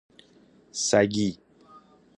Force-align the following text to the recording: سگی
سگی 0.73 1.27